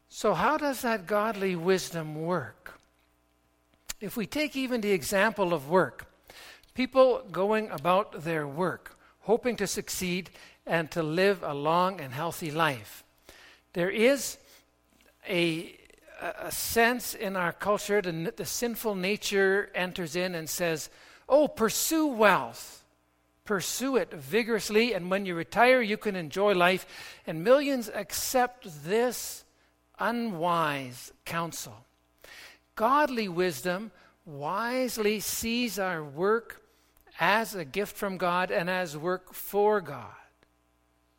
So, 0.09 0.35
how 0.35 0.59
does 0.59 0.83
that 0.83 1.07
godly 1.07 1.57
wisdom 1.57 2.23
work? 2.23 2.79
If 4.01 4.17
we 4.17 4.27
take 4.27 4.57
even 4.57 4.81
the 4.81 4.91
example 4.91 5.55
of 5.55 5.71
work, 5.71 6.07
people 6.75 7.23
going 7.31 7.71
about 7.71 8.25
their 8.25 8.47
work, 8.47 8.99
hoping 9.21 9.57
to 9.57 9.67
succeed 9.67 10.31
and 10.67 10.91
to 10.93 11.03
live 11.03 11.43
a 11.43 11.55
long 11.55 12.01
and 12.01 12.13
healthy 12.13 12.51
life. 12.51 13.05
There 13.73 13.91
is 13.91 14.39
a, 15.29 15.75
a 16.21 16.53
sense 16.53 17.15
in 17.15 17.37
our 17.37 17.53
culture, 17.53 18.01
the, 18.03 18.33
the 18.37 18.45
sinful 18.45 18.95
nature 18.95 19.71
enters 19.75 20.17
in 20.17 20.35
and 20.35 20.49
says, 20.49 20.91
Oh, 21.29 21.49
pursue 21.49 22.07
wealth. 22.07 22.85
Pursue 23.45 23.97
it 23.97 24.13
vigorously, 24.13 24.93
and 24.93 25.11
when 25.11 25.27
you 25.27 25.35
retire, 25.35 25.83
you 25.83 25.97
can 25.97 26.15
enjoy 26.15 26.55
life. 26.55 26.87
And 27.27 27.43
millions 27.43 27.91
accept 27.93 28.85
this 28.85 29.45
unwise 29.99 31.13
counsel. 31.25 31.85
Godly 32.77 33.29
wisdom 33.29 33.91
wisely 34.25 35.19
sees 35.19 35.79
our 35.79 36.05
work 36.05 36.63
as 37.19 37.55
a 37.55 37.65
gift 37.65 37.97
from 37.97 38.17
God 38.17 38.51
and 38.51 38.71
as 38.71 38.97
work 38.97 39.35
for 39.35 39.81
God. 39.81 40.15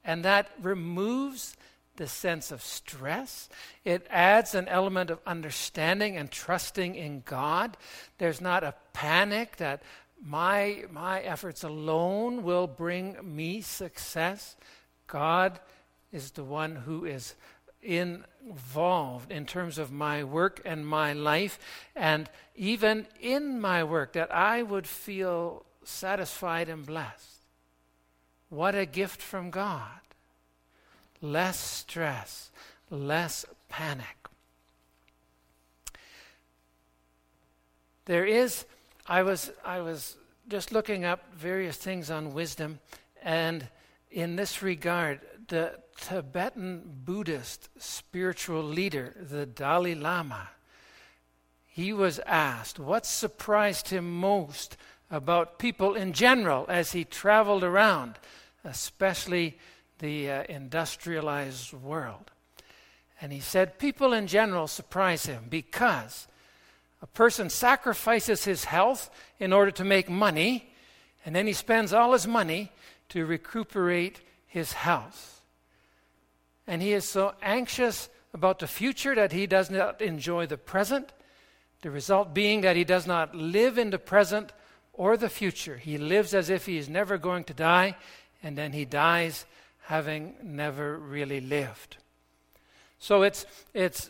And 0.03 0.23
that 0.25 0.49
removes 0.61 1.55
the 1.95 2.07
sense 2.07 2.51
of 2.51 2.61
stress. 2.61 3.49
It 3.85 4.07
adds 4.09 4.55
an 4.55 4.67
element 4.67 5.09
of 5.09 5.19
understanding 5.27 6.17
and 6.17 6.31
trusting 6.31 6.95
in 6.95 7.21
God. 7.25 7.77
There's 8.17 8.41
not 8.41 8.63
a 8.63 8.75
panic 8.93 9.57
that 9.57 9.83
my, 10.25 10.85
my 10.91 11.21
efforts 11.21 11.63
alone 11.63 12.43
will 12.43 12.67
bring 12.67 13.17
me 13.23 13.61
success. 13.61 14.55
God 15.07 15.59
is 16.11 16.31
the 16.31 16.43
one 16.43 16.75
who 16.75 17.05
is 17.05 17.35
involved 17.81 19.31
in 19.31 19.45
terms 19.45 19.77
of 19.77 19.91
my 19.91 20.23
work 20.23 20.61
and 20.63 20.87
my 20.87 21.13
life, 21.13 21.59
and 21.95 22.29
even 22.55 23.05
in 23.19 23.59
my 23.59 23.83
work, 23.83 24.13
that 24.13 24.33
I 24.33 24.63
would 24.63 24.87
feel 24.87 25.65
satisfied 25.83 26.69
and 26.69 26.85
blessed. 26.85 27.32
What 28.53 28.75
a 28.75 28.85
gift 28.85 29.19
from 29.19 29.49
God. 29.49 29.99
Less 31.23 31.59
stress, 31.59 32.51
less 32.91 33.47
panic. 33.67 34.27
There 38.05 38.25
is, 38.25 38.65
I 39.07 39.23
was, 39.23 39.51
I 39.65 39.81
was 39.81 40.17
just 40.47 40.71
looking 40.71 41.03
up 41.03 41.33
various 41.33 41.77
things 41.77 42.11
on 42.11 42.35
wisdom, 42.35 42.77
and 43.23 43.67
in 44.11 44.35
this 44.35 44.61
regard, 44.61 45.21
the 45.47 45.79
Tibetan 45.99 46.83
Buddhist 47.05 47.69
spiritual 47.79 48.61
leader, 48.61 49.15
the 49.19 49.47
Dalai 49.47 49.95
Lama, 49.95 50.49
he 51.65 51.91
was 51.91 52.19
asked 52.19 52.77
what 52.77 53.07
surprised 53.07 53.89
him 53.89 54.19
most 54.19 54.77
about 55.09 55.57
people 55.57 55.95
in 55.95 56.13
general 56.13 56.67
as 56.69 56.91
he 56.91 57.03
traveled 57.03 57.63
around 57.63 58.19
especially 58.63 59.57
the 59.99 60.29
uh, 60.29 60.43
industrialized 60.49 61.73
world. 61.73 62.31
And 63.21 63.31
he 63.31 63.39
said, 63.39 63.79
People 63.79 64.13
in 64.13 64.27
general 64.27 64.67
surprise 64.67 65.25
him 65.25 65.45
because 65.49 66.27
a 67.01 67.07
person 67.07 67.49
sacrifices 67.49 68.45
his 68.45 68.65
health 68.65 69.09
in 69.39 69.53
order 69.53 69.71
to 69.71 69.83
make 69.83 70.09
money, 70.09 70.73
and 71.25 71.35
then 71.35 71.47
he 71.47 71.53
spends 71.53 71.93
all 71.93 72.13
his 72.13 72.27
money 72.27 72.71
to 73.09 73.25
recuperate 73.25 74.21
his 74.47 74.73
health. 74.73 75.41
And 76.67 76.81
he 76.81 76.93
is 76.93 77.07
so 77.07 77.33
anxious 77.41 78.09
about 78.33 78.59
the 78.59 78.67
future 78.67 79.15
that 79.15 79.31
he 79.31 79.45
does 79.45 79.69
not 79.69 80.01
enjoy 80.01 80.47
the 80.47 80.57
present, 80.57 81.11
the 81.81 81.91
result 81.91 82.33
being 82.33 82.61
that 82.61 82.75
he 82.75 82.83
does 82.83 83.05
not 83.05 83.35
live 83.35 83.77
in 83.77 83.89
the 83.89 83.99
present 83.99 84.51
or 84.93 85.17
the 85.17 85.29
future. 85.29 85.77
He 85.77 85.97
lives 85.97 86.33
as 86.33 86.49
if 86.49 86.65
he 86.65 86.77
is 86.77 86.87
never 86.87 87.17
going 87.17 87.43
to 87.45 87.53
die, 87.53 87.95
and 88.43 88.57
then 88.57 88.73
he 88.73 88.85
dies 88.85 89.45
having 89.85 90.35
never 90.43 90.97
really 90.97 91.41
lived. 91.41 91.97
So 92.99 93.23
it's, 93.23 93.45
it's, 93.73 94.09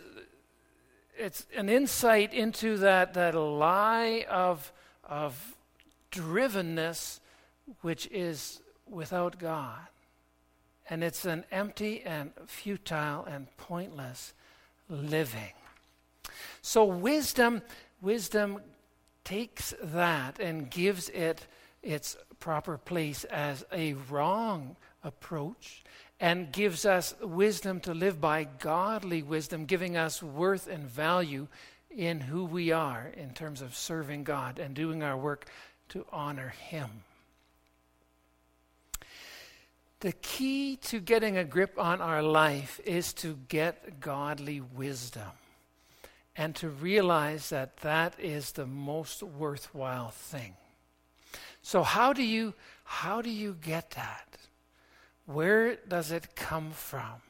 it's 1.17 1.45
an 1.55 1.69
insight 1.69 2.33
into 2.33 2.77
that, 2.77 3.13
that 3.13 3.35
lie 3.35 4.25
of, 4.29 4.71
of 5.07 5.55
drivenness 6.11 7.19
which 7.81 8.07
is 8.07 8.61
without 8.89 9.39
God. 9.39 9.79
And 10.89 11.03
it's 11.03 11.25
an 11.25 11.45
empty 11.51 12.01
and 12.01 12.31
futile 12.45 13.25
and 13.25 13.47
pointless 13.57 14.33
living. 14.89 15.53
So 16.61 16.83
wisdom, 16.83 17.61
wisdom 18.01 18.61
takes 19.23 19.73
that 19.81 20.39
and 20.39 20.69
gives 20.69 21.09
it 21.09 21.47
its 21.81 22.17
proper 22.43 22.77
place 22.77 23.23
as 23.23 23.63
a 23.71 23.93
wrong 24.09 24.75
approach 25.01 25.81
and 26.19 26.51
gives 26.51 26.85
us 26.85 27.15
wisdom 27.21 27.79
to 27.79 27.93
live 27.93 28.19
by, 28.19 28.43
godly 28.43 29.23
wisdom, 29.23 29.63
giving 29.63 29.95
us 29.95 30.21
worth 30.21 30.67
and 30.67 30.83
value 30.83 31.47
in 31.89 32.19
who 32.19 32.43
we 32.43 32.69
are 32.69 33.09
in 33.15 33.29
terms 33.29 33.61
of 33.61 33.73
serving 33.73 34.25
God 34.25 34.59
and 34.59 34.75
doing 34.75 35.03
our 35.03 35.15
work 35.15 35.45
to 35.87 36.05
honor 36.11 36.49
Him. 36.49 36.89
The 40.01 40.11
key 40.11 40.75
to 40.87 40.99
getting 40.99 41.37
a 41.37 41.45
grip 41.45 41.79
on 41.79 42.01
our 42.01 42.21
life 42.21 42.81
is 42.83 43.13
to 43.13 43.39
get 43.47 44.01
godly 44.01 44.59
wisdom 44.59 45.31
and 46.35 46.53
to 46.57 46.67
realize 46.67 47.51
that 47.51 47.77
that 47.77 48.19
is 48.19 48.51
the 48.51 48.65
most 48.65 49.23
worthwhile 49.23 50.09
thing. 50.09 50.55
So 51.63 51.81
how 51.81 52.11
do 52.13 52.21
you 52.21 52.53
how 52.83 53.21
do 53.21 53.29
you 53.29 53.55
get 53.59 53.91
that? 53.91 54.37
Where 55.25 55.77
does 55.87 56.11
it 56.11 56.35
come 56.35 56.71
from? 56.71 57.21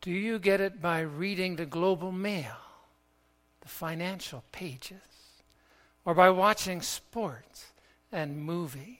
Do 0.00 0.10
you 0.10 0.38
get 0.38 0.60
it 0.60 0.80
by 0.80 1.00
reading 1.00 1.56
the 1.56 1.66
Globe 1.66 2.02
and 2.02 2.22
Mail, 2.22 2.56
the 3.60 3.68
financial 3.68 4.42
pages, 4.50 4.96
or 6.06 6.14
by 6.14 6.30
watching 6.30 6.80
sports 6.80 7.66
and 8.10 8.42
movies? 8.42 8.96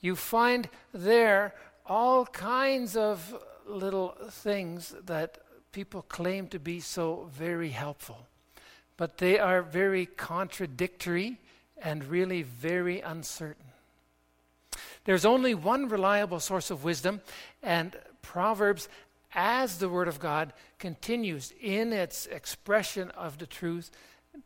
You 0.00 0.16
find 0.16 0.70
there 0.94 1.54
all 1.84 2.24
kinds 2.24 2.96
of 2.96 3.36
little 3.66 4.16
things 4.30 4.94
that 5.04 5.38
people 5.72 6.00
claim 6.00 6.48
to 6.48 6.58
be 6.58 6.80
so 6.80 7.28
very 7.30 7.68
helpful 7.68 8.29
but 9.00 9.16
they 9.16 9.38
are 9.38 9.62
very 9.62 10.04
contradictory 10.04 11.38
and 11.80 12.04
really 12.04 12.42
very 12.42 13.00
uncertain. 13.00 13.64
There's 15.06 15.24
only 15.24 15.54
one 15.54 15.88
reliable 15.88 16.38
source 16.38 16.70
of 16.70 16.84
wisdom, 16.84 17.22
and 17.62 17.96
Proverbs, 18.20 18.90
as 19.34 19.78
the 19.78 19.88
Word 19.88 20.06
of 20.06 20.20
God, 20.20 20.52
continues 20.78 21.50
in 21.62 21.94
its 21.94 22.26
expression 22.26 23.10
of 23.12 23.38
the 23.38 23.46
truth 23.46 23.90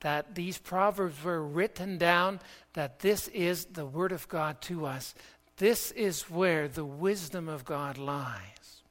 that 0.02 0.36
these 0.36 0.58
Proverbs 0.58 1.24
were 1.24 1.42
written 1.42 1.98
down, 1.98 2.38
that 2.74 3.00
this 3.00 3.26
is 3.26 3.64
the 3.64 3.84
Word 3.84 4.12
of 4.12 4.28
God 4.28 4.60
to 4.62 4.86
us. 4.86 5.16
This 5.56 5.90
is 5.90 6.30
where 6.30 6.68
the 6.68 6.84
wisdom 6.84 7.48
of 7.48 7.64
God 7.64 7.98
lies. 7.98 8.82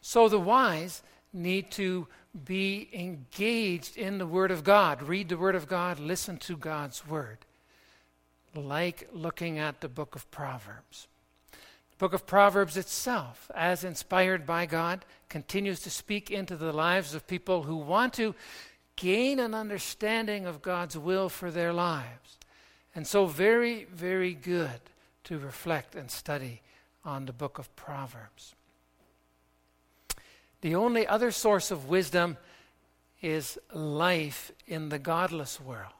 So 0.00 0.26
the 0.30 0.40
wise 0.40 1.02
need 1.34 1.70
to 1.72 2.08
be 2.42 2.88
engaged 2.92 3.96
in 3.96 4.18
the 4.18 4.26
Word 4.26 4.50
of 4.50 4.64
God. 4.64 5.02
Read 5.02 5.28
the 5.28 5.38
Word 5.38 5.54
of 5.54 5.68
God, 5.68 6.00
listen 6.00 6.36
to 6.38 6.56
God's 6.56 7.06
Word, 7.06 7.38
like 8.54 9.08
looking 9.12 9.58
at 9.58 9.80
the 9.80 9.88
book 9.88 10.16
of 10.16 10.28
Proverbs. 10.30 11.06
The 11.52 11.98
book 11.98 12.12
of 12.12 12.26
Proverbs 12.26 12.76
itself, 12.76 13.50
as 13.54 13.84
inspired 13.84 14.46
by 14.46 14.66
God, 14.66 15.04
continues 15.28 15.80
to 15.80 15.90
speak 15.90 16.30
into 16.30 16.56
the 16.56 16.72
lives 16.72 17.14
of 17.14 17.26
people 17.26 17.62
who 17.62 17.76
want 17.76 18.14
to 18.14 18.34
gain 18.96 19.38
an 19.38 19.54
understanding 19.54 20.46
of 20.46 20.62
God's 20.62 20.98
will 20.98 21.28
for 21.28 21.50
their 21.50 21.72
lives. 21.72 22.38
And 22.94 23.06
so, 23.06 23.26
very, 23.26 23.84
very 23.84 24.34
good 24.34 24.80
to 25.24 25.38
reflect 25.38 25.94
and 25.94 26.10
study 26.10 26.62
on 27.04 27.26
the 27.26 27.32
book 27.32 27.58
of 27.58 27.74
Proverbs. 27.76 28.54
The 30.64 30.76
only 30.76 31.06
other 31.06 31.30
source 31.30 31.70
of 31.70 31.90
wisdom 31.90 32.38
is 33.20 33.58
life 33.74 34.50
in 34.66 34.88
the 34.88 34.98
godless 34.98 35.60
world. 35.60 35.92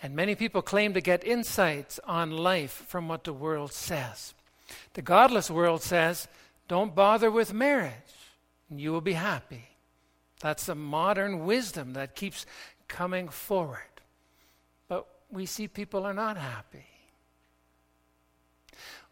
And 0.00 0.14
many 0.14 0.36
people 0.36 0.62
claim 0.62 0.94
to 0.94 1.00
get 1.00 1.24
insights 1.24 1.98
on 2.06 2.30
life 2.30 2.84
from 2.86 3.08
what 3.08 3.24
the 3.24 3.32
world 3.32 3.72
says. 3.72 4.32
The 4.94 5.02
godless 5.02 5.50
world 5.50 5.82
says, 5.82 6.28
don't 6.68 6.94
bother 6.94 7.32
with 7.32 7.52
marriage, 7.52 7.92
and 8.70 8.80
you 8.80 8.92
will 8.92 9.00
be 9.00 9.14
happy. 9.14 9.64
That's 10.38 10.68
a 10.68 10.76
modern 10.76 11.44
wisdom 11.44 11.94
that 11.94 12.14
keeps 12.14 12.46
coming 12.86 13.28
forward. 13.28 13.80
But 14.86 15.04
we 15.32 15.46
see 15.46 15.66
people 15.66 16.06
are 16.06 16.14
not 16.14 16.36
happy. 16.36 16.86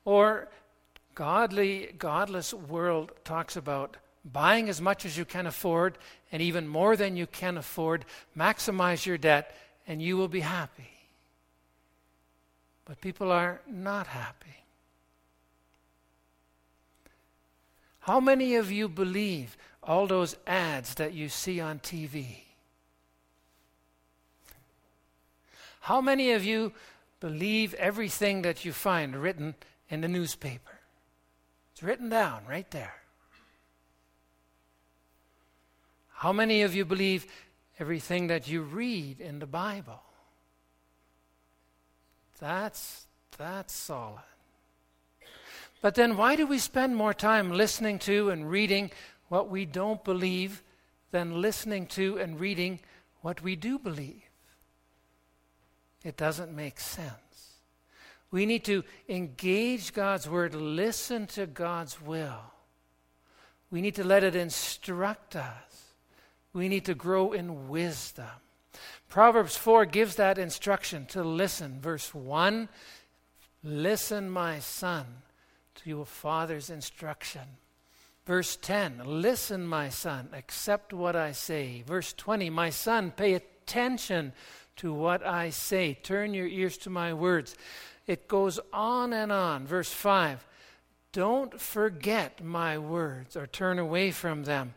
Or 0.04 0.48
godly, 1.18 1.92
godless 1.98 2.54
world 2.54 3.10
talks 3.24 3.56
about 3.56 3.96
buying 4.24 4.68
as 4.68 4.80
much 4.80 5.04
as 5.04 5.18
you 5.18 5.24
can 5.24 5.48
afford 5.48 5.98
and 6.30 6.40
even 6.40 6.68
more 6.68 6.94
than 6.94 7.16
you 7.16 7.26
can 7.26 7.58
afford, 7.58 8.04
maximize 8.36 9.04
your 9.04 9.18
debt, 9.18 9.52
and 9.88 10.00
you 10.00 10.16
will 10.16 10.28
be 10.28 10.42
happy. 10.42 10.92
But 12.84 13.00
people 13.00 13.32
are 13.32 13.60
not 13.68 14.06
happy. 14.06 14.62
How 17.98 18.20
many 18.20 18.54
of 18.54 18.70
you 18.70 18.88
believe 18.88 19.56
all 19.82 20.06
those 20.06 20.36
ads 20.46 20.94
that 20.94 21.14
you 21.14 21.28
see 21.28 21.58
on 21.60 21.80
TV? 21.80 22.42
How 25.80 26.00
many 26.00 26.30
of 26.30 26.44
you 26.44 26.72
believe 27.18 27.74
everything 27.74 28.42
that 28.42 28.64
you 28.64 28.72
find 28.72 29.16
written 29.16 29.56
in 29.90 30.00
the 30.00 30.08
newspaper? 30.08 30.77
It's 31.78 31.82
written 31.84 32.08
down 32.08 32.42
right 32.48 32.68
there. 32.72 32.96
How 36.08 36.32
many 36.32 36.62
of 36.62 36.74
you 36.74 36.84
believe 36.84 37.24
everything 37.78 38.26
that 38.26 38.48
you 38.48 38.62
read 38.62 39.20
in 39.20 39.38
the 39.38 39.46
Bible? 39.46 40.02
That's 42.40 43.06
that's 43.36 43.72
solid. 43.72 44.24
But 45.80 45.94
then 45.94 46.16
why 46.16 46.34
do 46.34 46.48
we 46.48 46.58
spend 46.58 46.96
more 46.96 47.14
time 47.14 47.52
listening 47.52 48.00
to 48.00 48.30
and 48.30 48.50
reading 48.50 48.90
what 49.28 49.48
we 49.48 49.64
don't 49.64 50.02
believe 50.02 50.64
than 51.12 51.40
listening 51.40 51.86
to 51.98 52.18
and 52.18 52.40
reading 52.40 52.80
what 53.20 53.40
we 53.40 53.54
do 53.54 53.78
believe? 53.78 54.24
It 56.02 56.16
doesn't 56.16 56.50
make 56.50 56.80
sense. 56.80 57.27
We 58.30 58.44
need 58.46 58.64
to 58.64 58.84
engage 59.08 59.92
God's 59.92 60.28
word, 60.28 60.54
listen 60.54 61.26
to 61.28 61.46
God's 61.46 62.00
will. 62.00 62.52
We 63.70 63.80
need 63.80 63.94
to 63.96 64.04
let 64.04 64.24
it 64.24 64.36
instruct 64.36 65.36
us. 65.36 65.94
We 66.52 66.68
need 66.68 66.84
to 66.86 66.94
grow 66.94 67.32
in 67.32 67.68
wisdom. 67.68 68.26
Proverbs 69.08 69.56
4 69.56 69.86
gives 69.86 70.16
that 70.16 70.38
instruction 70.38 71.06
to 71.06 71.22
listen. 71.22 71.80
Verse 71.80 72.14
1 72.14 72.68
Listen, 73.64 74.30
my 74.30 74.60
son, 74.60 75.04
to 75.76 75.90
your 75.90 76.06
father's 76.06 76.70
instruction. 76.70 77.42
Verse 78.26 78.56
10 78.56 79.02
Listen, 79.04 79.66
my 79.66 79.88
son, 79.88 80.28
accept 80.32 80.92
what 80.92 81.16
I 81.16 81.32
say. 81.32 81.82
Verse 81.86 82.12
20 82.12 82.50
My 82.50 82.70
son, 82.70 83.10
pay 83.10 83.34
attention 83.34 84.32
to 84.76 84.92
what 84.92 85.26
I 85.26 85.50
say. 85.50 85.94
Turn 85.94 86.34
your 86.34 86.46
ears 86.46 86.76
to 86.78 86.90
my 86.90 87.12
words. 87.14 87.56
It 88.08 88.26
goes 88.26 88.58
on 88.72 89.12
and 89.12 89.30
on. 89.30 89.66
Verse 89.66 89.92
5 89.92 90.44
Don't 91.12 91.60
forget 91.60 92.42
my 92.42 92.78
words 92.78 93.36
or 93.36 93.46
turn 93.46 93.78
away 93.78 94.10
from 94.10 94.44
them. 94.44 94.74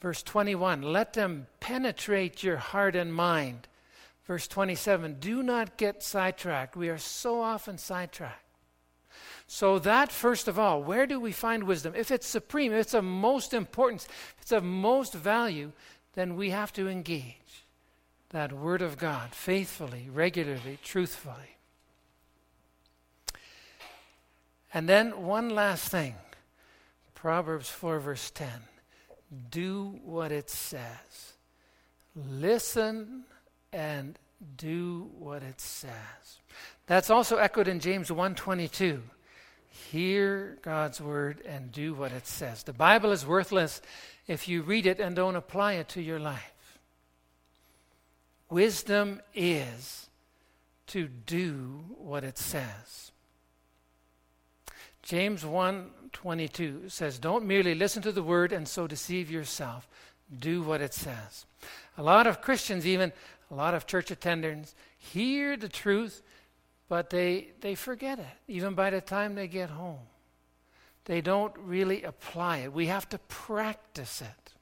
Verse 0.00 0.22
21 0.22 0.80
Let 0.80 1.12
them 1.12 1.48
penetrate 1.58 2.42
your 2.42 2.56
heart 2.56 2.96
and 2.96 3.12
mind. 3.12 3.66
Verse 4.24 4.46
27 4.46 5.16
Do 5.18 5.42
not 5.42 5.76
get 5.76 6.02
sidetracked. 6.02 6.76
We 6.76 6.88
are 6.88 6.98
so 6.98 7.42
often 7.42 7.76
sidetracked. 7.76 8.44
So, 9.48 9.80
that 9.80 10.12
first 10.12 10.46
of 10.46 10.60
all, 10.60 10.80
where 10.80 11.08
do 11.08 11.18
we 11.18 11.32
find 11.32 11.64
wisdom? 11.64 11.94
If 11.96 12.12
it's 12.12 12.28
supreme, 12.28 12.72
if 12.72 12.82
it's 12.82 12.94
of 12.94 13.02
most 13.02 13.52
importance, 13.52 14.04
if 14.04 14.42
it's 14.42 14.52
of 14.52 14.62
most 14.62 15.12
value, 15.12 15.72
then 16.14 16.36
we 16.36 16.50
have 16.50 16.72
to 16.74 16.88
engage 16.88 17.66
that 18.28 18.52
Word 18.52 18.80
of 18.80 18.96
God 18.96 19.34
faithfully, 19.34 20.08
regularly, 20.08 20.78
truthfully. 20.84 21.56
And 24.72 24.88
then 24.88 25.22
one 25.22 25.50
last 25.50 25.88
thing 25.88 26.14
Proverbs 27.14 27.68
4, 27.68 27.98
verse 28.00 28.30
10. 28.30 28.48
Do 29.50 29.98
what 30.04 30.32
it 30.32 30.48
says. 30.50 31.34
Listen 32.16 33.24
and 33.72 34.18
do 34.56 35.10
what 35.18 35.42
it 35.42 35.60
says. 35.60 35.92
That's 36.86 37.10
also 37.10 37.36
echoed 37.36 37.68
in 37.68 37.78
James 37.78 38.10
1:22. 38.10 39.02
Hear 39.90 40.58
God's 40.62 41.00
word 41.00 41.40
and 41.46 41.70
do 41.70 41.94
what 41.94 42.12
it 42.12 42.26
says. 42.26 42.64
The 42.64 42.72
Bible 42.72 43.12
is 43.12 43.24
worthless 43.24 43.80
if 44.26 44.48
you 44.48 44.62
read 44.62 44.86
it 44.86 44.98
and 44.98 45.14
don't 45.14 45.36
apply 45.36 45.74
it 45.74 45.88
to 45.90 46.02
your 46.02 46.18
life. 46.18 46.78
Wisdom 48.48 49.20
is 49.34 50.08
to 50.88 51.06
do 51.06 51.84
what 51.96 52.24
it 52.24 52.38
says. 52.38 53.12
James 55.10 55.44
1:22 55.44 56.88
says, 56.88 57.18
"Don't 57.18 57.44
merely 57.44 57.74
listen 57.74 58.00
to 58.00 58.12
the 58.12 58.22
word 58.22 58.52
and 58.52 58.68
so 58.68 58.86
deceive 58.86 59.28
yourself. 59.28 59.88
Do 60.32 60.62
what 60.62 60.80
it 60.80 60.94
says." 60.94 61.46
A 61.96 62.02
lot 62.04 62.28
of 62.28 62.40
Christians, 62.40 62.86
even 62.86 63.12
a 63.50 63.54
lot 63.54 63.74
of 63.74 63.88
church 63.88 64.12
attendants, 64.12 64.76
hear 64.96 65.56
the 65.56 65.68
truth, 65.68 66.22
but 66.88 67.10
they 67.10 67.50
they 67.58 67.74
forget 67.74 68.20
it 68.20 68.36
even 68.46 68.76
by 68.76 68.88
the 68.90 69.00
time 69.00 69.34
they 69.34 69.48
get 69.48 69.70
home. 69.70 70.06
They 71.06 71.20
don't 71.20 71.58
really 71.58 72.04
apply 72.04 72.58
it. 72.58 72.72
We 72.72 72.86
have 72.86 73.08
to 73.08 73.18
practice 73.18 74.22
it. 74.22 74.54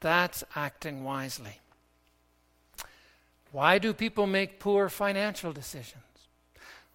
That's 0.00 0.44
acting 0.54 1.02
wisely. 1.02 1.60
Why 3.52 3.78
do 3.78 3.94
people 3.94 4.26
make 4.26 4.60
poor 4.60 4.90
financial 4.90 5.54
decisions? 5.54 6.11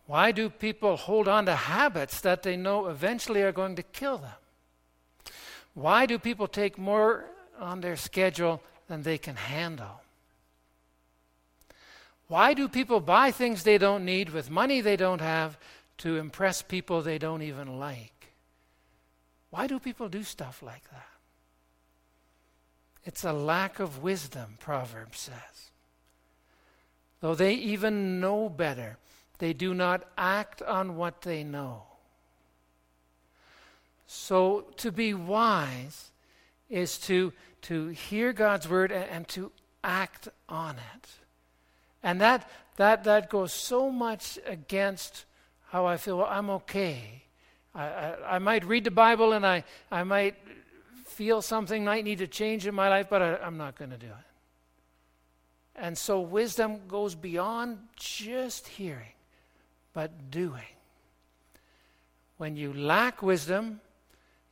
Why 0.08 0.32
do 0.32 0.50
people 0.50 0.96
hold 0.96 1.28
on 1.28 1.46
to 1.46 1.56
habits 1.56 2.22
that 2.22 2.41
they 2.41 2.56
know 2.56 2.88
eventually 2.88 3.41
are 3.43 3.52
going 3.52 3.76
to 3.76 3.84
kill 3.84 4.17
them? 4.17 5.34
Why 5.74 6.06
do 6.06 6.17
people 6.17 6.48
take 6.48 6.78
more 6.78 7.26
on 7.60 7.82
their 7.82 7.98
schedule 7.98 8.63
than 8.88 9.04
they 9.04 9.17
can 9.17 9.36
handle? 9.36 10.02
Why 12.30 12.54
do 12.54 12.67
people 12.67 13.02
buy 13.02 13.32
things 13.32 13.63
they 13.63 13.78
don't 13.78 14.06
need 14.06 14.30
with 14.30 14.50
money 14.50 14.82
they 14.82 14.96
don't 14.96 15.22
have 15.22 15.58
to 16.00 16.17
impress 16.17 16.62
people 16.62 17.02
they 17.02 17.17
don't 17.17 17.41
even 17.41 17.78
like? 17.78 18.34
Why 19.50 19.67
do 19.67 19.78
people 19.78 20.08
do 20.08 20.24
stuff 20.24 20.63
like 20.63 20.89
that? 20.91 21.08
It's 23.04 23.24
a 23.24 23.34
lack 23.34 23.80
of 23.80 24.04
wisdom, 24.04 24.58
Proverbs 24.60 25.20
says. 25.20 25.72
Though 27.20 27.36
they 27.36 27.54
even 27.54 28.20
know 28.20 28.50
better, 28.50 28.98
they 29.39 29.54
do 29.54 29.73
not 29.73 30.04
act 30.17 30.62
on 30.62 30.95
what 30.95 31.21
they 31.21 31.43
know. 31.43 31.84
So 34.08 34.67
to 34.78 34.91
be 34.91 35.13
wise 35.13 36.12
is 36.69 36.97
to, 37.00 37.34
to 37.63 37.88
hear 37.89 38.34
God's 38.34 38.67
word 38.67 38.91
and, 38.91 39.10
and 39.10 39.28
to 39.30 39.52
act 39.84 40.30
on 40.50 40.76
it. 40.76 41.10
And 42.04 42.21
that, 42.21 42.50
that, 42.78 43.04
that 43.04 43.30
goes 43.30 43.54
so 43.54 43.91
much 43.91 44.39
against 44.45 45.26
how 45.69 45.86
I 45.86 45.97
feel. 45.97 46.19
Well, 46.19 46.28
I'm 46.30 46.50
okay. 46.52 47.23
I, 47.76 47.86
I, 47.86 48.36
I, 48.36 48.39
might 48.39 48.63
read 48.65 48.84
the 48.84 48.91
Bible 48.91 49.34
and 49.34 49.45
I, 49.45 49.63
I 49.91 50.04
might 50.04 50.36
feel 51.06 51.41
something 51.41 51.84
might 51.84 52.04
need 52.04 52.19
to 52.19 52.28
change 52.28 52.65
in 52.67 52.76
my 52.76 52.89
life, 52.89 53.08
but 53.10 53.21
I, 53.21 53.38
I'm 53.38 53.58
not 53.58 53.76
going 53.76 53.91
to 53.91 53.97
do 53.97 54.08
it. 54.08 54.28
And 55.76 55.97
so 55.97 56.19
wisdom 56.19 56.88
goes 56.88 57.13
beyond 57.13 57.78
just 57.95 58.67
hearing, 58.67 59.13
but 59.98 60.30
doing. 60.30 60.76
When 62.38 62.56
you 62.56 62.72
lack 62.72 63.24
wisdom, 63.24 63.82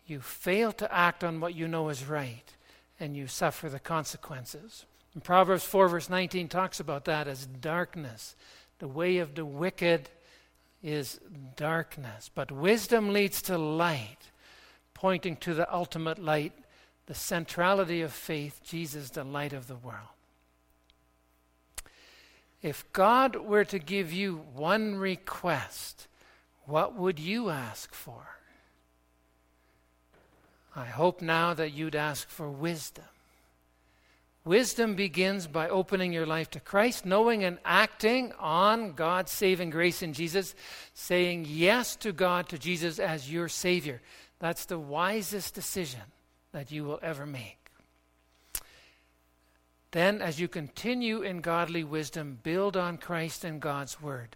you 0.08 0.20
fail 0.20 0.72
to 0.72 0.92
act 0.92 1.24
on 1.24 1.40
what 1.40 1.54
you 1.54 1.68
know 1.68 1.90
is 1.90 2.04
right, 2.04 2.52
and 3.00 3.16
you 3.16 3.28
suffer 3.28 3.70
the 3.70 3.78
consequences. 3.78 4.86
And 5.14 5.24
Proverbs 5.24 5.64
4, 5.64 5.88
verse 5.88 6.10
19 6.10 6.48
talks 6.48 6.80
about 6.80 7.06
that 7.06 7.28
as 7.28 7.46
darkness. 7.46 8.36
The 8.80 8.88
way 8.88 9.20
of 9.20 9.36
the 9.36 9.46
wicked 9.46 10.10
is 10.82 11.20
darkness, 11.56 12.32
but 12.34 12.52
wisdom 12.52 13.14
leads 13.14 13.40
to 13.44 13.56
light, 13.56 14.32
pointing 14.96 15.36
to 15.36 15.54
the 15.54 15.72
ultimate 15.72 16.18
light, 16.18 16.54
the 17.06 17.14
centrality 17.14 18.02
of 18.02 18.12
faith, 18.12 18.62
Jesus, 18.64 19.12
the 19.12 19.24
light 19.24 19.54
of 19.54 19.68
the 19.68 19.76
world. 19.76 20.15
If 22.66 22.92
God 22.94 23.36
were 23.36 23.64
to 23.66 23.78
give 23.78 24.12
you 24.12 24.42
one 24.56 24.96
request, 24.96 26.08
what 26.66 26.96
would 26.96 27.20
you 27.20 27.52
ask 27.52 27.94
for? 27.94 28.26
I 30.76 30.86
hope 30.86 31.22
now 31.22 31.54
that 31.54 31.74
you'd 31.74 31.94
ask 31.94 32.28
for 32.28 32.50
wisdom. 32.50 33.06
Wisdom 34.46 34.96
begins 34.96 35.46
by 35.46 35.70
opening 35.70 36.12
your 36.12 36.26
life 36.26 36.50
to 36.52 36.60
Christ, 36.60 37.06
knowing 37.06 37.44
and 37.44 37.60
acting 37.64 38.34
on 38.40 38.94
God's 38.94 39.32
saving 39.32 39.70
grace 39.70 40.02
in 40.02 40.14
Jesus, 40.14 40.56
saying 40.96 41.46
yes 41.48 41.96
to 41.98 42.12
God, 42.12 42.50
to 42.50 42.58
Jesus 42.58 42.98
as 42.98 43.32
your 43.32 43.48
Savior. 43.48 44.02
That's 44.40 44.66
the 44.66 44.80
wisest 44.80 45.54
decision 45.54 46.02
that 46.52 46.72
you 46.72 46.84
will 46.84 47.00
ever 47.04 47.28
make. 47.28 47.65
Then, 49.96 50.22
as 50.22 50.42
you 50.42 50.50
continue 50.50 51.22
in 51.22 51.40
godly 51.40 51.86
wisdom, 51.86 52.40
build 52.44 52.76
on 52.76 52.98
Christ 52.98 53.46
and 53.46 53.62
God's 53.62 54.02
Word 54.02 54.36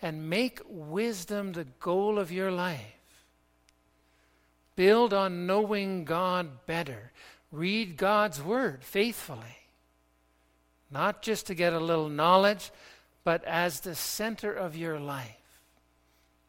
and 0.00 0.30
make 0.30 0.60
wisdom 0.68 1.50
the 1.50 1.64
goal 1.64 2.16
of 2.16 2.30
your 2.30 2.52
life. 2.52 2.94
Build 4.76 5.12
on 5.12 5.48
knowing 5.48 6.04
God 6.04 6.64
better. 6.66 7.10
Read 7.50 7.96
God's 7.96 8.40
Word 8.40 8.84
faithfully. 8.84 9.58
Not 10.92 11.22
just 11.22 11.48
to 11.48 11.56
get 11.56 11.72
a 11.72 11.80
little 11.80 12.08
knowledge, 12.08 12.70
but 13.24 13.42
as 13.46 13.80
the 13.80 13.96
center 13.96 14.52
of 14.52 14.76
your 14.76 15.00
life. 15.00 15.58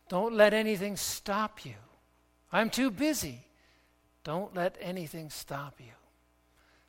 Don't 0.08 0.36
let 0.36 0.54
anything 0.54 0.98
stop 0.98 1.66
you. 1.66 1.74
I'm 2.52 2.70
too 2.70 2.92
busy. 2.92 3.40
Don't 4.24 4.54
let 4.54 4.78
anything 4.80 5.32
stop 5.32 5.80
you. 5.80 5.94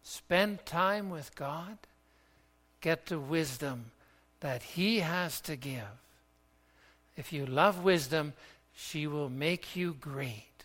Spend 0.09 0.65
time 0.65 1.11
with 1.11 1.35
God. 1.35 1.79
Get 2.81 3.07
the 3.07 3.19
wisdom 3.19 3.87
that 4.39 4.63
He 4.63 5.01
has 5.01 5.41
to 5.41 5.57
give. 5.57 5.83
If 7.17 7.33
you 7.33 7.45
love 7.45 7.83
wisdom, 7.83 8.33
she 8.73 9.09
will 9.09 9.29
make 9.29 9.75
you 9.75 9.97
great. 10.01 10.63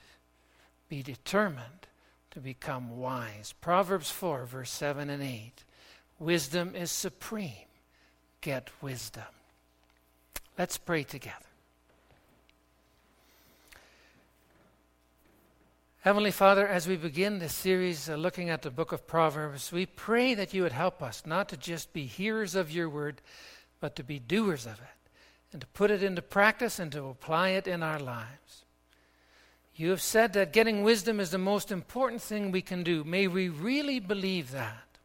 Be 0.90 1.02
determined 1.02 1.88
to 2.30 2.40
become 2.40 3.00
wise. 3.00 3.56
Proverbs 3.62 4.12
4, 4.12 4.46
verse 4.46 4.70
7 4.70 5.10
and 5.10 5.24
8. 5.24 5.52
Wisdom 6.20 6.76
is 6.76 6.92
supreme. 6.92 7.66
Get 8.42 8.70
wisdom. 8.80 9.24
Let's 10.56 10.78
pray 10.78 11.02
together. 11.02 11.51
Heavenly 16.02 16.32
Father, 16.32 16.68
as 16.68 16.88
we 16.88 16.96
begin 16.96 17.38
this 17.38 17.54
series 17.54 18.10
uh, 18.10 18.16
looking 18.16 18.50
at 18.50 18.64
the 18.64 18.72
book 18.72 18.92
of 18.92 19.06
Proverbs, 19.06 19.72
we 19.72 19.86
pray 19.86 20.34
that 20.34 20.52
you 20.52 20.64
would 20.64 20.72
help 20.72 21.04
us 21.04 21.22
not 21.28 21.48
to 21.50 21.58
just 21.58 21.94
be 21.94 22.06
hearers 22.06 22.56
of 22.56 22.72
your 22.72 22.90
word, 22.90 23.22
but 23.80 23.96
to 23.98 24.04
be 24.04 24.18
doers 24.18 24.66
of 24.66 24.80
it, 24.80 25.12
and 25.52 25.62
to 25.62 25.68
put 25.68 25.92
it 25.92 26.02
into 26.02 26.24
practice 26.24 26.80
and 26.80 26.92
to 26.92 27.06
apply 27.06 27.50
it 27.50 27.68
in 27.68 27.84
our 27.84 28.00
lives. 28.00 28.66
You 29.76 29.92
have 29.92 30.02
said 30.02 30.34
that 30.34 30.54
getting 30.54 30.82
wisdom 30.82 31.20
is 31.20 31.30
the 31.30 31.38
most 31.38 31.72
important 31.72 32.24
thing 32.24 32.50
we 32.50 32.64
can 32.64 32.82
do. 32.82 33.04
May 33.04 33.28
we 33.28 33.50
really 33.50 34.00
believe 34.00 34.50
that. 34.54 34.98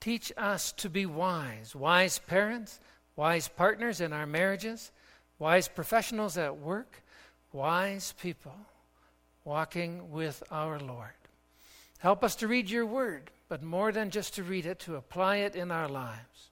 Teach 0.00 0.32
us 0.36 0.72
to 0.72 0.90
be 0.90 1.06
wise, 1.06 1.76
wise 1.76 2.18
parents, 2.18 2.80
wise 3.14 3.46
partners 3.46 4.00
in 4.00 4.12
our 4.12 4.26
marriages, 4.26 4.90
wise 5.38 5.68
professionals 5.68 6.36
at 6.36 6.56
work, 6.58 7.04
wise 7.52 8.14
people 8.20 8.56
walking 9.46 10.10
with 10.10 10.42
our 10.50 10.78
Lord. 10.78 11.14
Help 12.00 12.22
us 12.22 12.34
to 12.36 12.48
read 12.48 12.68
your 12.68 12.84
word, 12.84 13.30
but 13.48 13.62
more 13.62 13.92
than 13.92 14.10
just 14.10 14.34
to 14.34 14.42
read 14.42 14.66
it, 14.66 14.80
to 14.80 14.96
apply 14.96 15.36
it 15.36 15.56
in 15.56 15.70
our 15.70 15.88
lives. 15.88 16.50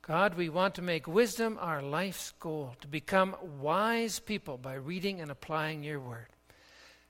God, 0.00 0.34
we 0.34 0.48
want 0.48 0.76
to 0.76 0.82
make 0.82 1.08
wisdom 1.08 1.58
our 1.60 1.82
life's 1.82 2.32
goal, 2.38 2.76
to 2.80 2.86
become 2.86 3.36
wise 3.60 4.20
people 4.20 4.56
by 4.56 4.74
reading 4.74 5.20
and 5.20 5.30
applying 5.30 5.82
your 5.82 5.98
word. 5.98 6.28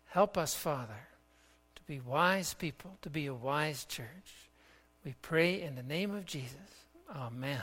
Help 0.06 0.38
us, 0.38 0.54
Father, 0.54 1.06
to 1.74 1.82
be 1.82 2.00
wise 2.00 2.54
people, 2.54 2.96
to 3.02 3.10
be 3.10 3.26
a 3.26 3.34
wise 3.34 3.84
church. 3.84 4.48
We 5.04 5.14
pray 5.20 5.60
in 5.60 5.74
the 5.74 5.82
name 5.82 6.14
of 6.14 6.24
Jesus. 6.24 6.56
Amen. 7.14 7.60